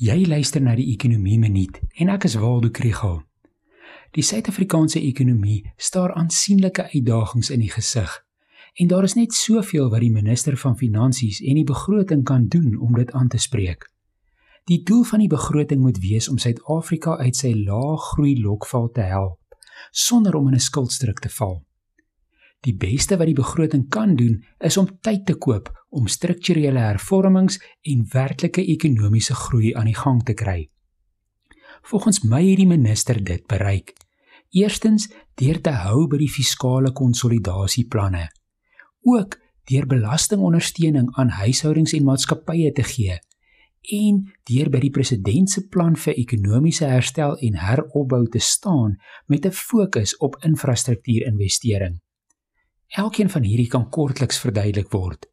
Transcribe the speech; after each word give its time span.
Jy 0.00 0.22
luister 0.24 0.62
na 0.64 0.72
die 0.72 0.86
Ekonomie 0.94 1.36
Minuut 1.36 1.76
en 2.00 2.08
ek 2.08 2.22
is 2.24 2.38
Waldo 2.40 2.70
Krugel. 2.72 3.18
Die 4.16 4.22
Suid-Afrikaanse 4.24 4.96
ekonomie 5.04 5.58
staar 5.76 6.14
aansienlike 6.16 6.86
uitdagings 6.94 7.50
in 7.52 7.60
die 7.60 7.68
gesig 7.68 8.14
en 8.80 8.88
daar 8.88 9.04
is 9.04 9.14
net 9.18 9.36
soveel 9.36 9.90
wat 9.92 10.00
die 10.00 10.08
minister 10.14 10.56
van 10.56 10.78
Finansies 10.80 11.42
en 11.44 11.60
die 11.60 11.66
begroting 11.68 12.22
kan 12.24 12.46
doen 12.48 12.78
om 12.80 12.96
dit 12.96 13.12
aan 13.12 13.28
te 13.28 13.36
spreek. 13.36 13.84
Die 14.72 14.80
doel 14.88 15.04
van 15.10 15.20
die 15.20 15.28
begroting 15.28 15.84
moet 15.84 16.00
wees 16.00 16.30
om 16.32 16.40
Suid-Afrika 16.40 17.18
uit 17.20 17.36
sy 17.36 17.52
lae 17.58 17.98
groei 18.06 18.38
lokval 18.40 18.88
te 18.96 19.04
help 19.04 19.36
sonder 19.92 20.40
om 20.40 20.48
in 20.48 20.56
'n 20.56 20.68
skuldstruk 20.70 21.20
te 21.20 21.28
val. 21.28 21.60
Die 22.64 22.76
beste 22.76 23.20
wat 23.20 23.28
die 23.28 23.36
begroting 23.36 23.88
kan 23.88 24.16
doen, 24.16 24.44
is 24.60 24.76
om 24.76 24.88
tyd 25.00 25.26
te 25.26 25.34
koop 25.34 25.68
om 25.90 26.06
strukturele 26.06 26.78
hervormings 26.78 27.58
en 27.82 28.06
werklike 28.12 28.64
ekonomiese 28.74 29.34
groei 29.34 29.74
aan 29.74 29.90
die 29.90 29.98
gang 29.98 30.22
te 30.24 30.34
kry. 30.34 30.70
Volgens 31.82 32.22
my 32.22 32.42
het 32.44 32.60
die 32.60 32.68
minister 32.68 33.18
dit 33.24 33.46
bereik. 33.46 33.94
Eerstens 34.50 35.08
deur 35.38 35.60
te 35.62 35.72
hou 35.84 36.06
by 36.10 36.18
die 36.20 36.30
fiskale 36.30 36.92
konsolidasieplanne. 36.92 38.28
Ook 39.06 39.38
deur 39.70 39.86
belastingondersteuning 39.86 41.10
aan 41.18 41.34
huishoudings 41.40 41.94
en 41.96 42.06
maatskappye 42.08 42.72
te 42.72 42.86
gee 42.86 43.18
en 43.80 44.20
deur 44.44 44.68
by 44.70 44.80
die 44.82 44.92
president 44.92 45.50
se 45.50 45.62
plan 45.72 45.96
vir 45.96 46.18
ekonomiese 46.20 46.88
herstel 46.90 47.36
en 47.46 47.56
heropbou 47.62 48.26
te 48.28 48.38
staan 48.38 48.98
met 49.26 49.46
'n 49.46 49.52
fokus 49.52 50.16
op 50.16 50.36
infrastruktuurinvestering. 50.44 52.00
Elkeen 52.88 53.30
van 53.30 53.42
hierdie 53.42 53.68
kan 53.68 53.88
kortliks 53.88 54.38
verduidelik 54.38 54.90
word. 54.90 55.26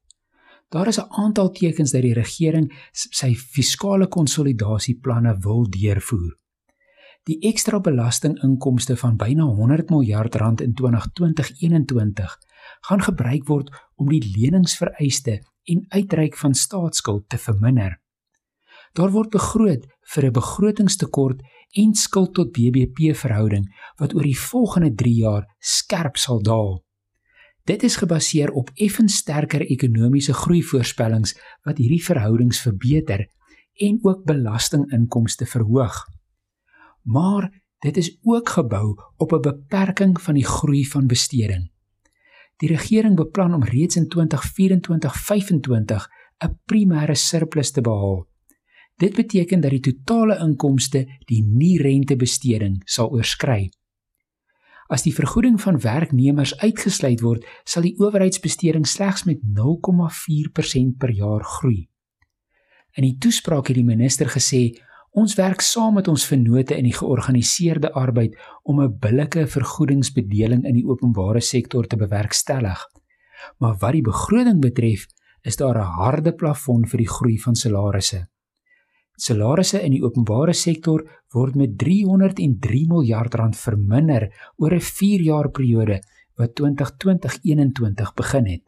Daar 0.69 0.87
is 0.87 0.99
'n 0.99 1.09
aantal 1.09 1.51
tekens 1.51 1.91
dat 1.91 2.01
die 2.01 2.13
regering 2.13 2.73
sy 2.91 3.35
fiskale 3.35 4.07
konsolidasieplanne 4.07 5.37
wil 5.39 5.69
deurvoer. 5.69 6.37
Die 7.23 7.39
ekstra 7.39 7.79
belastinginkomste 7.79 8.97
van 8.97 9.15
byna 9.15 9.43
100 9.43 9.89
miljard 9.89 10.35
rand 10.35 10.61
in 10.61 10.73
2020-21 10.73 12.37
gaan 12.87 13.01
gebruik 13.01 13.47
word 13.47 13.71
om 13.95 14.09
die 14.09 14.31
leningsvereiste 14.37 15.41
en 15.63 15.85
uitreik 15.89 16.37
van 16.37 16.53
staatsskuld 16.53 17.29
te 17.29 17.37
verminder. 17.37 17.99
Daar 18.93 19.11
word 19.11 19.29
begroot 19.29 19.85
vir 20.13 20.25
'n 20.25 20.31
begrotingstekort 20.31 21.41
en 21.71 21.93
skuld 21.93 22.33
tot 22.33 22.51
BBP 22.51 23.15
verhouding 23.15 23.75
wat 23.97 24.13
oor 24.15 24.23
die 24.23 24.39
volgende 24.39 24.95
3 24.95 25.13
jaar 25.13 25.55
skerp 25.59 26.17
sal 26.17 26.41
daal. 26.41 26.86
Dit 27.67 27.83
is 27.83 27.97
gebaseer 27.99 28.53
op 28.55 28.69
effens 28.79 29.17
sterker 29.19 29.59
ekonomiese 29.61 30.33
groeivoorspellings 30.33 31.33
wat 31.67 31.77
hierdie 31.81 32.03
verhoudings 32.03 32.61
verbeter 32.63 33.25
en 33.83 33.99
ook 34.07 34.23
belastinginkomste 34.25 35.45
verhoog. 35.45 36.05
Maar 37.03 37.51
dit 37.83 37.97
is 37.97 38.17
ook 38.23 38.49
gebou 38.49 38.95
op 39.17 39.33
'n 39.33 39.41
beperking 39.41 40.21
van 40.21 40.33
die 40.33 40.45
groei 40.45 40.85
van 40.85 41.07
besteding. 41.07 41.71
Die 42.57 42.69
regering 42.69 43.15
beplan 43.15 43.53
om 43.53 43.63
reeds 43.63 43.95
in 43.95 44.07
2024-25 44.07 46.09
'n 46.39 46.59
primêre 46.65 47.15
surplus 47.15 47.71
te 47.71 47.81
behaal. 47.81 48.27
Dit 48.95 49.15
beteken 49.15 49.59
dat 49.59 49.71
die 49.71 49.79
totale 49.79 50.39
inkomste 50.39 51.19
die 51.25 51.43
nie-rentebesteding 51.43 52.81
sal 52.85 53.09
oorskry. 53.09 53.69
As 54.87 55.03
die 55.03 55.13
vergoeding 55.13 55.59
van 55.61 55.79
werknemers 55.83 56.53
uitgesluit 56.61 57.21
word, 57.21 57.45
sal 57.67 57.83
die 57.83 57.95
owerheidsbesteding 57.99 58.85
slegs 58.87 59.25
met 59.27 59.41
0,4% 59.43 60.95
per 60.97 61.11
jaar 61.11 61.43
groei. 61.43 61.89
In 62.95 63.03
die 63.03 63.17
toespraak 63.19 63.67
het 63.67 63.75
die 63.77 63.85
minister 63.85 64.31
gesê: 64.31 64.79
"Ons 65.11 65.35
werk 65.35 65.61
saam 65.61 65.93
met 65.93 66.07
ons 66.07 66.25
vennote 66.25 66.75
in 66.77 66.83
die 66.83 66.95
georganiseerde 66.95 67.91
arbeid 67.91 68.35
om 68.63 68.81
'n 68.81 68.97
billike 68.99 69.47
vergoedingsbedeling 69.47 70.63
in 70.65 70.73
die 70.73 70.85
openbare 70.85 71.41
sektor 71.41 71.87
te 71.87 71.97
bewerkstellig." 71.97 72.79
Maar 73.59 73.75
wat 73.79 73.91
die 73.91 74.01
begroting 74.01 74.61
betref, 74.61 75.05
is 75.41 75.55
daar 75.55 75.77
'n 75.77 75.93
harde 75.99 76.33
plafon 76.33 76.87
vir 76.87 76.97
die 76.97 77.09
groei 77.09 77.37
van 77.37 77.55
salarisse. 77.55 78.27
Salarisse 79.17 79.81
in 79.81 79.95
die 79.95 80.03
openbare 80.05 80.53
sektor 80.53 81.01
word 81.33 81.55
met 81.57 81.77
303 81.81 82.85
miljard 82.87 83.33
rand 83.35 83.57
verminder 83.57 84.29
oor 84.57 84.73
'n 84.73 84.79
4-jaar 84.79 85.49
periode 85.49 86.01
wat 86.37 86.53
2020-21 86.53 88.13
begin 88.13 88.45
het. 88.45 88.63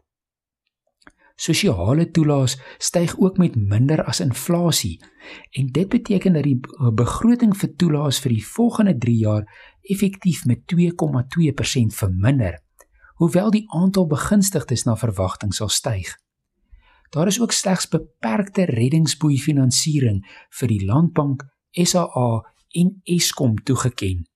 Sosiale 1.39 2.11
toelaas 2.11 2.57
styg 2.77 3.13
ook 3.17 3.37
met 3.37 3.55
minder 3.55 4.03
as 4.03 4.19
inflasie 4.19 4.99
en 5.51 5.67
dit 5.71 5.87
beteken 5.87 6.33
dat 6.33 6.43
die 6.43 6.59
begroting 6.93 7.53
vir 7.57 7.75
toelaas 7.75 8.19
vir 8.19 8.33
die 8.33 8.45
volgende 8.45 8.97
3 8.97 9.17
jaar 9.17 9.45
effektief 9.81 10.45
met 10.45 10.65
2,2% 10.73 11.95
verminder, 11.95 12.59
hoewel 13.15 13.51
die 13.51 13.65
aantal 13.67 14.07
begunstigdes 14.07 14.83
na 14.83 14.95
verwagting 14.95 15.53
sal 15.53 15.69
styg. 15.69 16.17
Daar 17.09 17.27
is 17.27 17.41
ook 17.41 17.51
slegs 17.51 17.87
beperkte 17.87 18.65
reddingsboei 18.69 19.37
finansiering 19.41 20.21
vir 20.59 20.67
die 20.67 20.85
Landbank, 20.85 21.45
SAA 21.73 22.41
en 22.77 22.99
Eskom 23.03 23.55
toegeken. 23.63 24.27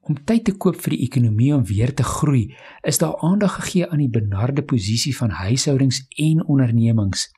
Om 0.00 0.18
tyd 0.24 0.44
te 0.44 0.56
koop 0.56 0.80
vir 0.80 0.96
die 0.96 1.04
ekonomie 1.06 1.52
om 1.54 1.64
weer 1.64 1.92
te 1.94 2.04
groei, 2.04 2.50
is 2.82 2.98
daar 3.00 3.16
aandag 3.24 3.54
gegee 3.60 3.88
aan 3.88 4.02
die 4.02 4.12
benarde 4.12 4.64
posisie 4.64 5.16
van 5.16 5.30
huishoudings 5.30 6.02
en 6.16 6.44
ondernemings. 6.44 7.28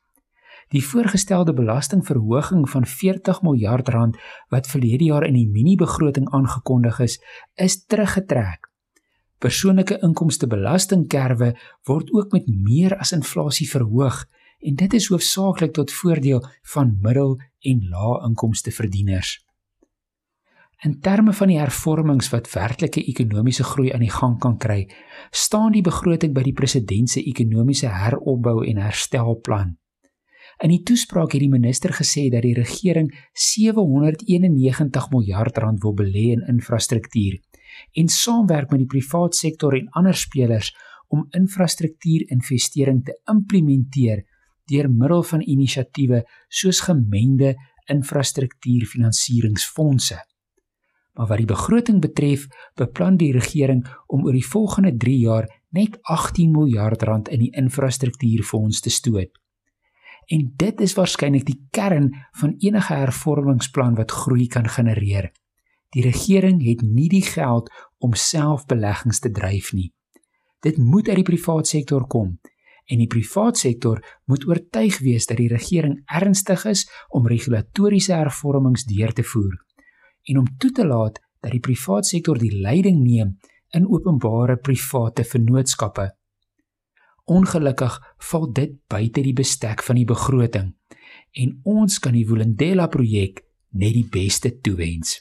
Die 0.73 0.83
voorgestelde 0.83 1.53
belastingverhoging 1.55 2.65
van 2.71 2.87
40 2.87 3.43
miljard 3.43 3.89
rand 3.89 4.19
wat 4.49 4.67
verlede 4.67 5.05
jaar 5.05 5.27
in 5.27 5.37
die 5.37 5.49
mini-begroting 5.49 6.31
aangekondig 6.33 6.99
is, 7.05 7.19
is 7.55 7.85
teruggetrek 7.85 8.72
Persoonlike 9.43 9.99
inkomstebelastingkerwe 10.07 11.49
word 11.89 12.13
ook 12.15 12.35
met 12.37 12.47
meer 12.47 12.95
as 13.03 13.11
inflasie 13.17 13.67
verhoog 13.67 14.21
en 14.63 14.77
dit 14.79 14.93
is 14.95 15.09
hoofsaaklik 15.11 15.73
tot 15.75 15.91
voordeel 15.91 16.45
van 16.75 16.99
middel- 17.03 17.41
en 17.67 17.81
lae-inkomste 17.91 18.71
verdieners. 18.71 19.41
In 20.83 21.01
terme 21.01 21.33
van 21.33 21.51
die 21.51 21.59
hervormings 21.59 22.31
wat 22.31 22.51
werklike 22.51 23.03
ekonomiese 23.07 23.65
groei 23.65 23.93
aan 23.95 24.03
die 24.03 24.11
gang 24.11 24.39
kan 24.39 24.57
kry, 24.59 24.89
staan 25.31 25.73
die 25.73 25.83
begroting 25.83 26.35
by 26.35 26.43
die 26.43 26.57
president 26.59 27.11
se 27.11 27.23
ekonomiese 27.23 27.91
heropbou 27.91 28.65
en 28.67 28.79
herstelplan. 28.83 29.77
In 30.63 30.71
die 30.71 30.83
toespraak 30.83 31.35
het 31.35 31.43
die 31.43 31.51
minister 31.51 31.95
gesê 31.95 32.29
dat 32.31 32.43
die 32.43 32.55
regering 32.55 33.11
791 33.35 35.11
miljard 35.11 35.59
rand 35.59 35.83
wil 35.83 35.95
belê 35.99 36.31
in 36.35 36.47
infrastruktuur 36.47 37.41
en 37.93 38.09
saamwerk 38.09 38.71
met 38.71 38.81
die 38.85 38.93
privaat 38.95 39.37
sektor 39.37 39.77
en 39.77 39.91
ander 39.99 40.15
spelers 40.15 40.73
om 41.13 41.27
infrastruktuurinvestering 41.37 43.03
te 43.05 43.13
implementeer 43.31 44.25
deur 44.71 44.91
middel 44.91 45.23
van 45.23 45.43
inisiatiewe 45.43 46.25
soos 46.49 46.81
gemengde 46.87 47.57
infrastruktuurfinansieringsfondse. 47.93 50.19
Maar 51.13 51.29
wat 51.29 51.39
die 51.43 51.47
begroting 51.47 52.01
betref, 52.01 52.47
beplan 52.79 53.17
die 53.21 53.33
regering 53.35 53.87
om 54.07 54.25
oor 54.25 54.33
die 54.33 54.47
volgende 54.47 54.97
3 54.97 55.19
jaar 55.19 55.61
net 55.77 55.99
18 56.03 56.51
miljard 56.53 57.03
rand 57.03 57.29
in 57.29 57.39
die 57.45 57.57
infrastruktuurfonds 57.57 58.81
te 58.81 58.91
stoot. 58.91 59.31
En 60.33 60.53
dit 60.57 60.81
is 60.81 60.95
waarskynlik 60.97 61.47
die 61.47 61.67
kern 61.75 62.13
van 62.41 62.55
enige 62.59 62.95
hervormingsplan 62.95 63.95
wat 63.99 64.11
groei 64.11 64.47
kan 64.47 64.69
genereer. 64.69 65.33
Die 65.93 66.03
regering 66.03 66.63
het 66.65 66.81
nie 66.83 67.09
die 67.13 67.25
geld 67.25 67.69
om 68.01 68.15
self 68.17 68.65
beleggings 68.67 69.21
te 69.21 69.31
dryf 69.31 69.73
nie. 69.77 69.91
Dit 70.63 70.79
moet 70.79 71.09
uit 71.09 71.21
die 71.21 71.27
privaat 71.27 71.69
sektor 71.69 72.07
kom 72.07 72.39
en 72.91 72.99
die 72.99 73.11
privaat 73.11 73.59
sektor 73.59 74.01
moet 74.27 74.45
oortuig 74.49 74.99
wees 75.05 75.29
dat 75.31 75.39
die 75.39 75.51
regering 75.51 76.01
ernstig 76.07 76.65
is 76.67 76.83
om 77.15 77.29
regulatoriese 77.31 78.15
hervormings 78.19 78.85
deur 78.89 79.13
te 79.15 79.23
voer 79.23 79.55
en 80.31 80.39
om 80.39 80.49
toe 80.59 80.71
te 80.71 80.87
laat 80.87 81.21
dat 81.43 81.55
die 81.55 81.63
privaat 81.63 82.07
sektor 82.07 82.39
die 82.39 82.53
leiding 82.63 83.03
neem 83.03 83.37
in 83.75 83.89
openbare 83.89 84.57
private 84.57 85.25
vennootskappe. 85.25 86.11
Ongelukkig 87.25 87.99
val 88.31 88.49
dit 88.53 88.77
buite 88.91 89.23
die 89.23 89.35
bestek 89.35 89.83
van 89.83 89.99
die 89.99 90.07
begroting 90.07 90.73
en 91.43 91.59
ons 91.65 91.99
kan 92.03 92.15
die 92.15 92.27
Vulindela 92.29 92.89
projek 92.93 93.45
net 93.73 93.95
die 93.97 94.09
beste 94.11 94.53
toewens. 94.61 95.21